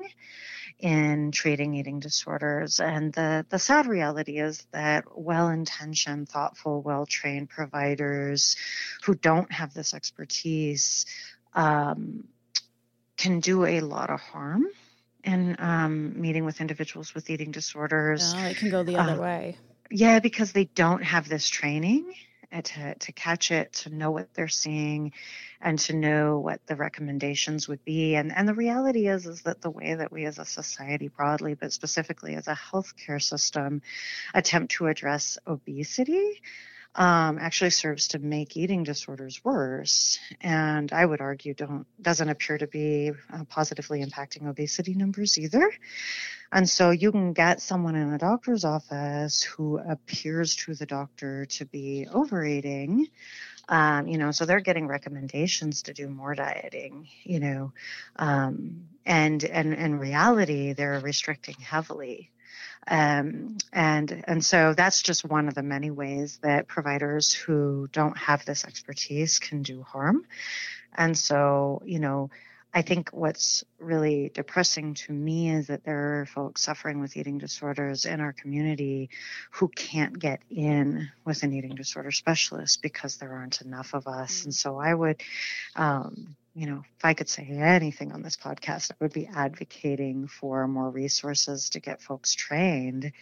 in 0.79 1.33
treating 1.33 1.75
eating 1.75 1.99
disorders. 1.99 2.81
And 2.81 3.13
the, 3.13 3.45
the 3.49 3.59
sad 3.59 3.87
reality 3.87 4.39
is 4.39 4.65
that 4.73 5.05
well 5.15 5.49
intentioned, 5.49 6.29
thoughtful, 6.29 6.83
well 6.83 7.07
trained 7.07 7.49
providers 7.49 8.57
who 9.05 9.15
don't 9.15 9.51
have 9.51 9.75
this 9.75 9.95
expertise 9.95 11.07
um, 11.55 12.29
can 13.17 13.41
do 13.41 13.65
a 13.65 13.81
lot 13.81 14.11
of 14.11 14.21
harm 14.21 14.67
in 15.25 15.57
um, 15.59 16.21
meeting 16.21 16.45
with 16.45 16.61
individuals 16.61 17.15
with 17.15 17.29
eating 17.29 17.51
disorders. 17.51 18.33
It 18.35 18.57
can 18.57 18.71
go 18.71 18.85
the 18.85 18.97
other 18.97 19.15
uh, 19.15 19.21
way. 19.21 19.57
Yeah, 19.91 20.21
because 20.21 20.53
they 20.53 20.65
don't 20.65 21.03
have 21.03 21.29
this 21.29 21.49
training 21.49 22.15
to, 22.53 22.95
to 22.95 23.13
catch 23.13 23.51
it, 23.51 23.73
to 23.73 23.91
know 23.91 24.11
what 24.11 24.33
they're 24.35 24.49
seeing, 24.49 25.13
and 25.61 25.79
to 25.81 25.95
know 25.95 26.39
what 26.39 26.61
the 26.67 26.77
recommendations 26.77 27.69
would 27.69 27.85
be. 27.85 28.15
And, 28.15 28.33
and 28.35 28.49
the 28.49 28.55
reality 28.55 29.09
is, 29.09 29.27
is 29.27 29.43
that 29.43 29.61
the 29.61 29.71
way 29.71 29.95
that 29.95 30.13
we 30.13 30.25
as 30.25 30.39
a 30.39 30.45
society 30.45 31.09
broadly, 31.09 31.55
but 31.55 31.73
specifically 31.73 32.35
as 32.35 32.49
a 32.49 32.59
healthcare 32.73 33.23
system, 33.23 33.83
attempt 34.35 34.73
to 34.73 34.87
address 34.87 35.39
obesity 35.47 36.41
um, 36.95 37.39
actually 37.39 37.71
serves 37.71 38.09
to 38.09 38.19
make 38.19 38.57
eating 38.57 38.83
disorders 38.83 39.41
worse, 39.45 40.19
and 40.41 40.93
I 40.93 41.05
would 41.05 41.21
argue 41.21 41.55
don't 41.55 41.87
doesn't 42.01 42.29
appear 42.29 42.59
to 42.59 42.67
be 42.67 43.13
uh, 43.33 43.45
positively 43.45 44.05
impacting 44.05 44.49
obesity 44.49 44.95
numbers 44.95 45.39
either. 45.39 45.71
And 46.51 46.69
so 46.69 46.91
you 46.91 47.13
can 47.13 47.35
get 47.35 47.61
someone 47.61 47.95
in 47.95 48.13
a 48.13 48.19
doctor's 48.19 48.65
office 48.65 49.43
who 49.43 49.79
appears 49.79 50.57
to 50.57 50.75
the 50.75 50.87
doctor 50.87 51.45
to 51.47 51.67
be 51.67 52.07
overeating. 52.11 53.09
Um, 53.69 54.09
you 54.09 54.17
know, 54.17 54.31
so 54.31 54.47
they're 54.47 54.61
getting 54.61 54.87
recommendations 54.87 55.83
to 55.83 55.93
do 55.93 56.09
more 56.09 56.35
dieting, 56.35 57.07
you 57.23 57.39
know, 57.39 57.73
um, 58.17 58.89
and 59.05 59.45
and 59.45 59.75
in 59.75 59.99
reality, 59.99 60.73
they're 60.73 61.01
restricting 61.01 61.57
heavily. 61.57 62.31
Um, 62.91 63.59
and 63.73 64.25
and 64.27 64.45
so 64.45 64.73
that's 64.75 65.03
just 65.03 65.25
one 65.25 65.49
of 65.49 65.55
the 65.55 65.63
many 65.63 65.91
ways 65.91 66.39
that 66.43 66.69
providers 66.69 67.33
who 67.35 67.89
don't 67.93 68.17
have 68.17 68.45
this 68.45 68.65
expertise 68.65 69.39
can 69.39 69.63
do 69.63 69.83
harm. 69.83 70.25
And 70.97 71.17
so, 71.17 71.83
you 71.85 72.01
know, 72.01 72.31
I 72.73 72.83
think 72.83 73.11
what's 73.13 73.65
really 73.79 74.31
depressing 74.33 74.95
to 74.95 75.13
me 75.13 75.51
is 75.51 75.69
that 75.69 75.85
there 75.85 76.21
are 76.21 76.27
folks 76.27 76.63
suffering 76.63 77.01
with 77.01 77.17
eating 77.17 77.39
disorders 77.39 78.05
in 78.05 78.21
our 78.21 78.33
community 78.33 79.11
who 79.53 79.69
can't 79.69 80.19
get 80.19 80.41
in 80.51 81.11
with 81.25 81.43
an 81.43 81.53
eating 81.53 81.75
disorder 81.75 82.11
specialist 82.11 82.83
because 82.83 83.17
there 83.17 83.33
aren't 83.33 83.63
enough 83.63 83.95
of 83.95 84.07
us. 84.07 84.45
And 84.45 84.55
so 84.55 84.79
I 84.79 84.93
would 84.93 85.23
um, 85.77 86.37
you 86.59 86.67
know, 86.67 86.83
if 86.99 87.05
I 87.05 87.15
could 87.15 87.29
say 87.29 87.47
anything 87.47 88.11
on 88.11 88.23
this 88.23 88.37
podcast, 88.37 88.91
I 88.91 88.95
would 88.99 89.13
be 89.13 89.29
advocating 89.29 90.27
for 90.27 90.67
more 90.67 90.91
resources 90.91 91.71
to 91.71 91.81
get 91.81 92.03
folks 92.03 92.35
trained 92.35 93.13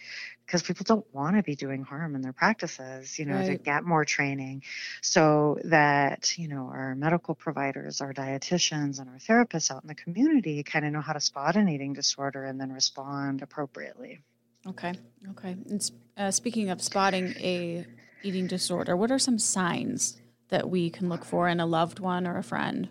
because 0.43 0.63
people 0.63 0.85
don't 0.85 1.05
want 1.13 1.35
to 1.35 1.43
be 1.43 1.55
doing 1.55 1.83
harm 1.83 2.15
in 2.15 2.23
their 2.23 2.33
practices, 2.33 3.19
you 3.19 3.25
know, 3.25 3.35
right. 3.35 3.45
to 3.45 3.57
get 3.57 3.83
more 3.83 4.05
training 4.05 4.63
so 5.03 5.59
that, 5.65 6.35
you 6.39 6.47
know, 6.47 6.71
our 6.73 6.95
medical 6.95 7.35
providers, 7.35 8.01
our 8.01 8.11
dietitians, 8.11 8.99
and 8.99 9.07
our 9.07 9.19
therapists 9.19 9.69
out 9.69 9.83
in 9.83 9.87
the 9.87 9.93
community 9.93 10.63
kind 10.63 10.83
of 10.83 10.91
know 10.91 11.01
how 11.01 11.13
to 11.13 11.19
spot 11.19 11.55
an 11.57 11.69
eating 11.69 11.93
disorder 11.93 12.43
and 12.43 12.59
then 12.59 12.73
respond 12.73 13.43
appropriately. 13.43 14.19
Okay. 14.65 14.93
Okay. 15.29 15.55
And 15.69 15.91
uh, 16.17 16.31
speaking 16.31 16.71
of 16.71 16.81
spotting 16.81 17.35
a 17.37 17.85
eating 18.23 18.47
disorder, 18.47 18.97
what 18.97 19.11
are 19.11 19.19
some 19.19 19.37
signs 19.37 20.19
that 20.49 20.71
we 20.71 20.89
can 20.89 21.07
look 21.07 21.23
for 21.23 21.47
in 21.47 21.59
a 21.59 21.67
loved 21.67 21.99
one 21.99 22.25
or 22.25 22.39
a 22.39 22.43
friend? 22.43 22.89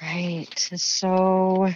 Right. 0.00 0.58
So 0.76 1.68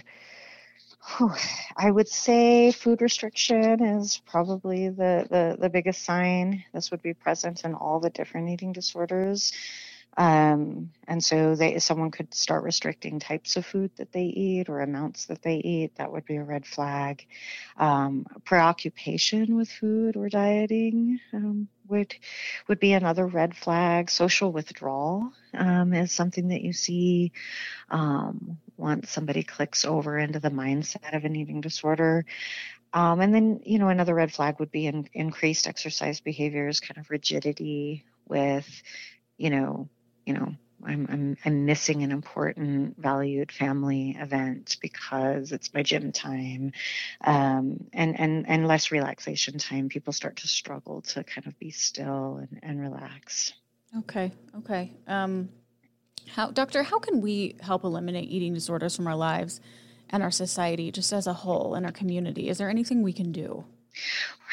whew, 1.17 1.33
I 1.75 1.91
would 1.91 2.07
say 2.07 2.71
food 2.71 3.01
restriction 3.01 3.83
is 3.83 4.21
probably 4.25 4.89
the, 4.89 5.27
the, 5.29 5.57
the 5.59 5.69
biggest 5.69 6.03
sign. 6.03 6.63
This 6.73 6.91
would 6.91 7.01
be 7.01 7.13
present 7.13 7.63
in 7.65 7.73
all 7.73 7.99
the 7.99 8.09
different 8.09 8.49
eating 8.49 8.71
disorders. 8.73 9.53
Um, 10.15 10.91
and 11.07 11.23
so 11.23 11.55
they, 11.55 11.79
someone 11.79 12.11
could 12.11 12.33
start 12.33 12.63
restricting 12.63 13.19
types 13.19 13.55
of 13.55 13.65
food 13.65 13.91
that 13.97 14.11
they 14.11 14.25
eat 14.25 14.69
or 14.69 14.81
amounts 14.81 15.25
that 15.25 15.41
they 15.41 15.55
eat. 15.55 15.95
That 15.95 16.11
would 16.11 16.25
be 16.25 16.35
a 16.35 16.43
red 16.43 16.65
flag. 16.65 17.25
Um, 17.77 18.25
preoccupation 18.45 19.55
with 19.55 19.69
food 19.69 20.15
or 20.15 20.29
dieting 20.29 21.19
um, 21.33 21.67
would 21.87 22.15
would 22.67 22.79
be 22.79 22.93
another 22.93 23.25
red 23.25 23.55
flag. 23.55 24.09
Social 24.11 24.51
withdrawal 24.51 25.31
um, 25.53 25.93
is 25.93 26.11
something 26.11 26.49
that 26.49 26.61
you 26.61 26.73
see 26.73 27.31
um, 27.89 28.57
once 28.77 29.09
somebody 29.09 29.43
clicks 29.43 29.83
over 29.83 30.17
into 30.17 30.39
the 30.39 30.51
mindset 30.51 31.15
of 31.15 31.25
an 31.25 31.35
eating 31.35 31.61
disorder. 31.61 32.25
Um, 32.93 33.21
and 33.21 33.33
then, 33.33 33.61
you 33.65 33.79
know, 33.79 33.87
another 33.87 34.13
red 34.13 34.31
flag 34.31 34.59
would 34.59 34.71
be 34.71 34.85
in, 34.85 35.09
increased 35.13 35.67
exercise 35.67 36.19
behaviors, 36.19 36.79
kind 36.79 36.99
of 36.99 37.09
rigidity 37.09 38.05
with, 38.27 38.69
you 39.37 39.49
know, 39.49 39.89
you 40.25 40.33
know, 40.33 40.53
I'm, 40.85 41.07
I'm, 41.09 41.37
I'm 41.45 41.65
missing 41.65 42.03
an 42.03 42.11
important 42.11 42.97
valued 42.99 43.51
family 43.51 44.17
event 44.19 44.77
because 44.81 45.51
it's 45.51 45.73
my 45.73 45.83
gym 45.83 46.11
time 46.11 46.73
um, 47.23 47.85
and, 47.93 48.19
and, 48.19 48.49
and 48.49 48.67
less 48.67 48.91
relaxation 48.91 49.57
time. 49.57 49.89
People 49.89 50.13
start 50.13 50.37
to 50.37 50.47
struggle 50.47 51.01
to 51.01 51.23
kind 51.23 51.47
of 51.47 51.57
be 51.57 51.71
still 51.71 52.37
and, 52.37 52.59
and 52.63 52.81
relax. 52.81 53.53
Okay. 53.99 54.31
Okay. 54.57 54.91
Um, 55.07 55.49
how, 56.27 56.51
doctor, 56.51 56.83
how 56.83 56.99
can 56.99 57.21
we 57.21 57.55
help 57.61 57.83
eliminate 57.83 58.29
eating 58.29 58.53
disorders 58.53 58.95
from 58.95 59.07
our 59.07 59.15
lives 59.15 59.61
and 60.09 60.23
our 60.23 60.31
society 60.31 60.91
just 60.91 61.13
as 61.13 61.27
a 61.27 61.33
whole 61.33 61.75
and 61.75 61.85
our 61.85 61.91
community? 61.91 62.49
Is 62.49 62.57
there 62.57 62.69
anything 62.69 63.03
we 63.03 63.13
can 63.13 63.31
do? 63.31 63.65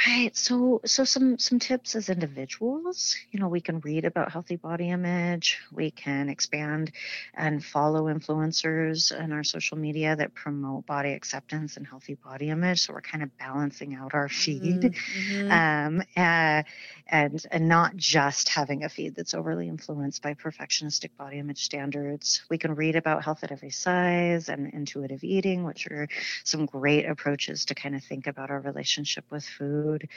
Right. 0.06 0.34
So 0.34 0.80
so 0.86 1.04
some 1.04 1.38
some 1.38 1.58
tips 1.58 1.94
as 1.94 2.08
individuals, 2.08 3.16
you 3.32 3.38
know, 3.38 3.48
we 3.48 3.60
can 3.60 3.80
read 3.80 4.06
about 4.06 4.32
healthy 4.32 4.56
body 4.56 4.88
image, 4.88 5.58
we 5.70 5.90
can 5.90 6.30
expand 6.30 6.92
and 7.34 7.62
follow 7.62 8.04
influencers 8.04 9.12
in 9.12 9.30
our 9.32 9.44
social 9.44 9.76
media 9.76 10.16
that 10.16 10.32
promote 10.32 10.86
body 10.86 11.12
acceptance 11.12 11.76
and 11.76 11.86
healthy 11.86 12.14
body 12.14 12.48
image. 12.48 12.80
So 12.80 12.94
we're 12.94 13.02
kind 13.02 13.22
of 13.22 13.36
balancing 13.36 13.94
out 13.94 14.14
our 14.14 14.30
feed. 14.30 14.80
Mm-hmm. 14.80 15.50
Um 15.52 16.02
uh, 16.16 16.62
and 17.06 17.44
and 17.50 17.68
not 17.68 17.94
just 17.96 18.48
having 18.48 18.84
a 18.84 18.88
feed 18.88 19.14
that's 19.16 19.34
overly 19.34 19.68
influenced 19.68 20.22
by 20.22 20.32
perfectionistic 20.32 21.10
body 21.18 21.38
image 21.38 21.62
standards. 21.62 22.42
We 22.48 22.56
can 22.56 22.74
read 22.74 22.96
about 22.96 23.22
health 23.24 23.44
at 23.44 23.52
every 23.52 23.70
size 23.70 24.48
and 24.48 24.72
intuitive 24.72 25.24
eating, 25.24 25.64
which 25.64 25.86
are 25.88 26.08
some 26.44 26.64
great 26.64 27.04
approaches 27.04 27.66
to 27.66 27.74
kind 27.74 27.94
of 27.94 28.02
think 28.02 28.26
about 28.26 28.50
our 28.50 28.60
relationship 28.60 29.24
with 29.30 29.44
food 29.44 29.89
food. 29.90 30.08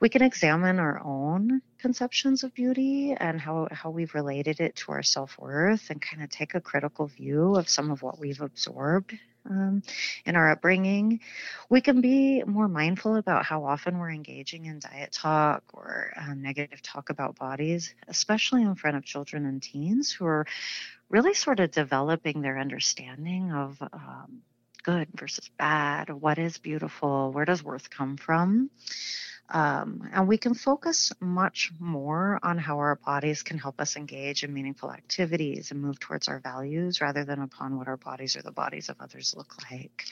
We 0.00 0.08
can 0.08 0.22
examine 0.22 0.78
our 0.78 1.00
own 1.04 1.62
conceptions 1.78 2.44
of 2.44 2.54
beauty 2.54 3.14
and 3.18 3.40
how, 3.40 3.68
how 3.70 3.90
we've 3.90 4.14
related 4.14 4.60
it 4.60 4.76
to 4.76 4.92
our 4.92 5.02
self 5.02 5.38
worth 5.38 5.90
and 5.90 6.00
kind 6.00 6.22
of 6.22 6.30
take 6.30 6.54
a 6.54 6.60
critical 6.60 7.06
view 7.06 7.56
of 7.56 7.68
some 7.68 7.90
of 7.90 8.02
what 8.02 8.18
we've 8.18 8.40
absorbed 8.40 9.18
um, 9.48 9.82
in 10.24 10.36
our 10.36 10.50
upbringing. 10.50 11.20
We 11.68 11.80
can 11.80 12.00
be 12.00 12.42
more 12.44 12.68
mindful 12.68 13.16
about 13.16 13.44
how 13.44 13.64
often 13.64 13.98
we're 13.98 14.10
engaging 14.10 14.66
in 14.66 14.80
diet 14.80 15.12
talk 15.12 15.62
or 15.72 16.12
um, 16.16 16.42
negative 16.42 16.82
talk 16.82 17.10
about 17.10 17.36
bodies, 17.36 17.94
especially 18.08 18.62
in 18.62 18.74
front 18.74 18.96
of 18.96 19.04
children 19.04 19.46
and 19.46 19.62
teens 19.62 20.12
who 20.12 20.26
are 20.26 20.46
really 21.08 21.34
sort 21.34 21.60
of 21.60 21.70
developing 21.70 22.40
their 22.40 22.58
understanding 22.58 23.52
of 23.52 23.80
um, 23.80 24.42
good 24.86 25.08
versus 25.14 25.50
bad, 25.58 26.10
what 26.10 26.38
is 26.38 26.58
beautiful, 26.58 27.32
where 27.32 27.44
does 27.44 27.62
worth 27.62 27.90
come 27.90 28.16
from. 28.16 28.70
Um, 29.48 30.08
and 30.12 30.28
we 30.28 30.38
can 30.38 30.54
focus 30.54 31.12
much 31.20 31.72
more 31.78 32.38
on 32.42 32.58
how 32.58 32.78
our 32.78 32.96
bodies 32.96 33.42
can 33.42 33.58
help 33.58 33.80
us 33.80 33.96
engage 33.96 34.44
in 34.44 34.54
meaningful 34.54 34.92
activities 34.92 35.70
and 35.70 35.80
move 35.80 35.98
towards 35.98 36.28
our 36.28 36.38
values 36.38 37.00
rather 37.00 37.24
than 37.24 37.40
upon 37.40 37.76
what 37.76 37.88
our 37.88 37.96
bodies 37.96 38.36
or 38.36 38.42
the 38.42 38.52
bodies 38.52 38.88
of 38.88 38.96
others 39.00 39.34
look 39.36 39.54
like. 39.70 40.04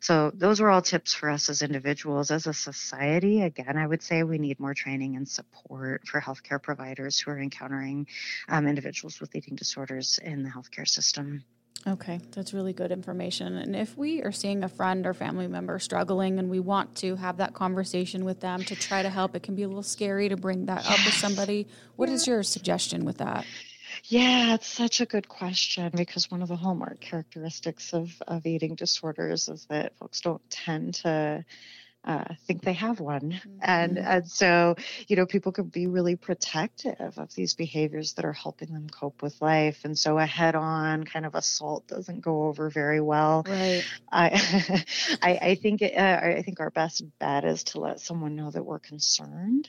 So, 0.00 0.32
those 0.34 0.60
are 0.60 0.68
all 0.68 0.82
tips 0.82 1.14
for 1.14 1.28
us 1.30 1.48
as 1.48 1.62
individuals. 1.62 2.30
As 2.30 2.46
a 2.46 2.54
society, 2.54 3.42
again, 3.42 3.76
I 3.76 3.86
would 3.86 4.02
say 4.02 4.22
we 4.22 4.38
need 4.38 4.58
more 4.58 4.74
training 4.74 5.16
and 5.16 5.28
support 5.28 6.06
for 6.06 6.20
healthcare 6.20 6.62
providers 6.62 7.20
who 7.20 7.32
are 7.32 7.38
encountering 7.38 8.06
um, 8.48 8.66
individuals 8.66 9.20
with 9.20 9.34
eating 9.34 9.56
disorders 9.56 10.18
in 10.22 10.42
the 10.42 10.50
healthcare 10.50 10.88
system. 10.88 11.44
Okay, 11.84 12.20
that's 12.30 12.54
really 12.54 12.72
good 12.72 12.92
information. 12.92 13.56
And 13.56 13.74
if 13.74 13.96
we 13.98 14.22
are 14.22 14.30
seeing 14.30 14.62
a 14.62 14.68
friend 14.68 15.04
or 15.04 15.14
family 15.14 15.48
member 15.48 15.80
struggling 15.80 16.38
and 16.38 16.48
we 16.48 16.60
want 16.60 16.94
to 16.96 17.16
have 17.16 17.38
that 17.38 17.54
conversation 17.54 18.24
with 18.24 18.38
them 18.38 18.62
to 18.64 18.76
try 18.76 19.02
to 19.02 19.10
help, 19.10 19.34
it 19.34 19.42
can 19.42 19.56
be 19.56 19.64
a 19.64 19.68
little 19.68 19.82
scary 19.82 20.28
to 20.28 20.36
bring 20.36 20.66
that 20.66 20.86
up 20.86 21.04
with 21.04 21.14
somebody. 21.14 21.66
What 21.96 22.08
is 22.08 22.26
your 22.26 22.44
suggestion 22.44 23.04
with 23.04 23.18
that? 23.18 23.44
Yeah, 24.04 24.54
it's 24.54 24.68
such 24.68 25.00
a 25.00 25.06
good 25.06 25.28
question 25.28 25.90
because 25.94 26.30
one 26.30 26.42
of 26.42 26.48
the 26.48 26.56
hallmark 26.56 27.00
characteristics 27.00 27.92
of, 27.92 28.10
of 28.26 28.46
eating 28.46 28.76
disorders 28.76 29.48
is 29.48 29.66
that 29.66 29.96
folks 29.98 30.20
don't 30.20 30.42
tend 30.50 30.94
to 30.94 31.44
uh, 32.04 32.24
think 32.46 32.62
they 32.62 32.72
have 32.72 32.98
one. 32.98 33.32
Mm-hmm. 33.32 33.58
And, 33.60 33.98
and 33.98 34.28
so, 34.28 34.74
you 35.06 35.16
know, 35.16 35.26
people 35.26 35.52
can 35.52 35.66
be 35.66 35.86
really 35.86 36.16
protective 36.16 37.16
of 37.16 37.32
these 37.34 37.54
behaviors 37.54 38.14
that 38.14 38.24
are 38.24 38.32
helping 38.32 38.72
them 38.72 38.88
cope 38.88 39.22
with 39.22 39.40
life. 39.40 39.84
And 39.84 39.96
so 39.96 40.18
a 40.18 40.26
head 40.26 40.56
on 40.56 41.04
kind 41.04 41.24
of 41.24 41.34
assault 41.34 41.86
doesn't 41.86 42.20
go 42.20 42.44
over 42.44 42.70
very 42.70 43.00
well. 43.00 43.44
Right. 43.46 43.84
I, 44.10 44.84
I, 45.22 45.38
I, 45.42 45.54
think, 45.54 45.82
it, 45.82 45.96
uh, 45.96 46.20
I 46.38 46.42
think 46.42 46.58
our 46.60 46.70
best 46.70 47.04
bet 47.20 47.44
is 47.44 47.64
to 47.64 47.80
let 47.80 48.00
someone 48.00 48.34
know 48.34 48.50
that 48.50 48.64
we're 48.64 48.80
concerned. 48.80 49.68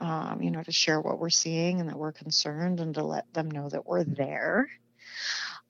Um, 0.00 0.42
you 0.42 0.50
know, 0.50 0.62
to 0.62 0.72
share 0.72 1.00
what 1.00 1.18
we're 1.18 1.30
seeing 1.30 1.78
and 1.78 1.88
that 1.88 1.98
we're 1.98 2.12
concerned 2.12 2.80
and 2.80 2.94
to 2.94 3.04
let 3.04 3.32
them 3.34 3.50
know 3.50 3.68
that 3.68 3.86
we're 3.86 4.04
there. 4.04 4.68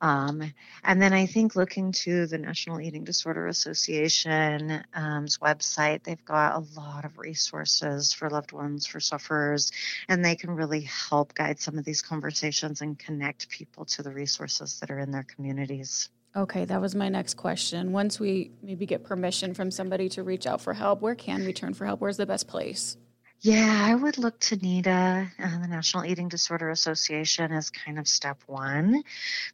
Um, 0.02 0.52
and 0.82 1.00
then 1.00 1.12
I 1.12 1.26
think 1.26 1.54
looking 1.54 1.92
to 1.92 2.26
the 2.26 2.36
National 2.36 2.80
Eating 2.80 3.04
Disorder 3.04 3.46
Association's 3.46 4.82
um, 4.94 5.26
website, 5.40 6.02
they've 6.02 6.24
got 6.24 6.56
a 6.56 6.64
lot 6.78 7.04
of 7.04 7.18
resources 7.18 8.12
for 8.12 8.28
loved 8.28 8.50
ones, 8.50 8.84
for 8.84 8.98
sufferers, 8.98 9.70
and 10.08 10.24
they 10.24 10.34
can 10.34 10.50
really 10.50 10.80
help 10.82 11.34
guide 11.34 11.60
some 11.60 11.78
of 11.78 11.84
these 11.84 12.02
conversations 12.02 12.80
and 12.80 12.98
connect 12.98 13.48
people 13.48 13.84
to 13.84 14.02
the 14.02 14.10
resources 14.10 14.80
that 14.80 14.90
are 14.90 14.98
in 14.98 15.12
their 15.12 15.22
communities. 15.22 16.10
Okay, 16.34 16.64
that 16.64 16.80
was 16.80 16.96
my 16.96 17.08
next 17.08 17.34
question. 17.34 17.92
Once 17.92 18.18
we 18.18 18.50
maybe 18.60 18.86
get 18.86 19.04
permission 19.04 19.54
from 19.54 19.70
somebody 19.70 20.08
to 20.08 20.24
reach 20.24 20.46
out 20.46 20.60
for 20.60 20.74
help, 20.74 21.00
where 21.00 21.14
can 21.14 21.44
we 21.44 21.52
turn 21.52 21.74
for 21.74 21.86
help? 21.86 22.00
Where's 22.00 22.16
the 22.16 22.26
best 22.26 22.48
place? 22.48 22.96
Yeah, 23.44 23.86
I 23.88 23.92
would 23.92 24.18
look 24.18 24.38
to 24.38 24.56
NEDA, 24.56 25.28
uh, 25.36 25.60
the 25.60 25.66
National 25.66 26.04
Eating 26.04 26.28
Disorder 26.28 26.70
Association, 26.70 27.50
as 27.50 27.70
kind 27.70 27.98
of 27.98 28.06
step 28.06 28.40
one, 28.46 29.02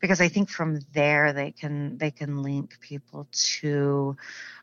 because 0.02 0.20
I 0.20 0.28
think 0.28 0.50
from 0.50 0.80
there 0.92 1.32
they 1.32 1.52
can 1.52 1.96
they 1.96 2.10
can 2.10 2.42
link 2.42 2.78
people 2.82 3.26
to 3.32 4.14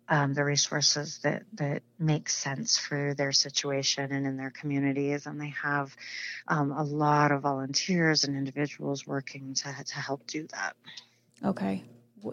um, 0.08 0.36
the 0.36 0.44
resources 0.44 1.18
that 1.24 1.42
that 1.54 1.82
make 1.98 2.30
sense 2.30 2.78
for 2.78 3.16
their 3.16 3.32
situation 3.32 4.12
and 4.12 4.28
in 4.28 4.38
their 4.38 4.52
communities, 4.52 5.26
and 5.26 5.42
they 5.42 5.56
have 5.60 5.96
um, 6.48 6.72
a 6.72 6.84
lot 6.84 7.32
of 7.32 7.42
volunteers 7.42 8.26
and 8.26 8.38
individuals 8.38 9.08
working 9.08 9.56
to 9.56 9.76
to 9.88 9.96
help 9.96 10.28
do 10.28 10.46
that. 10.52 10.76
Okay, 11.44 11.84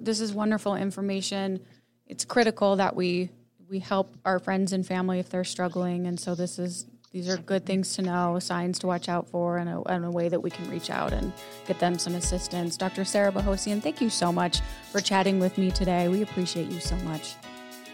this 0.02 0.20
is 0.20 0.34
wonderful 0.34 0.76
information. 0.76 1.64
It's 2.06 2.26
critical 2.26 2.76
that 2.76 2.94
we 2.94 3.30
we 3.72 3.78
help 3.78 4.14
our 4.26 4.38
friends 4.38 4.74
and 4.74 4.86
family 4.86 5.18
if 5.18 5.30
they're 5.30 5.44
struggling, 5.44 6.06
and 6.06 6.20
so 6.20 6.34
this 6.34 6.58
is 6.58 6.84
these 7.10 7.28
are 7.28 7.38
good 7.38 7.66
things 7.66 7.94
to 7.94 8.02
know, 8.02 8.38
signs 8.38 8.78
to 8.78 8.86
watch 8.86 9.08
out 9.08 9.28
for, 9.28 9.58
and 9.58 9.68
a, 9.68 9.82
and 9.86 10.04
a 10.04 10.10
way 10.10 10.28
that 10.28 10.40
we 10.40 10.50
can 10.50 10.70
reach 10.70 10.88
out 10.88 11.12
and 11.12 11.32
get 11.66 11.78
them 11.78 11.98
some 11.98 12.14
assistance. 12.14 12.76
Dr. 12.76 13.04
Sara 13.04 13.30
Boghosian, 13.30 13.82
thank 13.82 14.00
you 14.00 14.08
so 14.08 14.32
much 14.32 14.60
for 14.90 15.00
chatting 15.00 15.38
with 15.38 15.58
me 15.58 15.70
today. 15.70 16.08
We 16.08 16.22
appreciate 16.22 16.70
you 16.70 16.80
so 16.80 16.96
much. 16.96 17.34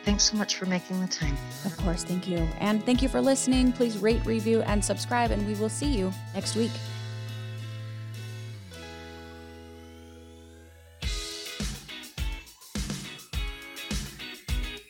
Thanks 0.05 0.23
so 0.23 0.37
much 0.37 0.57
for 0.57 0.67
making 0.67 1.01
the 1.01 1.09
time. 1.09 1.37
Of 1.65 1.77
course, 1.79 2.05
thank 2.05 2.29
you. 2.29 2.49
And 2.61 2.85
thank 2.85 3.03
you 3.03 3.09
for 3.09 3.21
listening. 3.21 3.73
Please 3.73 3.99
rate, 3.99 4.25
review, 4.25 4.63
and 4.63 4.85
subscribe, 4.85 5.33
and 5.33 5.45
we 5.47 5.55
will 5.55 5.69
see 5.69 5.97
you 5.97 6.13
next 6.35 6.55
week. 6.55 6.73